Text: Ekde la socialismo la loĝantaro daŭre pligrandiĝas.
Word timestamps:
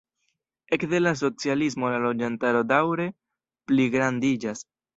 Ekde 0.77 1.01
la 1.01 1.13
socialismo 1.19 1.91
la 1.97 2.01
loĝantaro 2.07 2.63
daŭre 2.73 3.07
pligrandiĝas. 3.69 4.69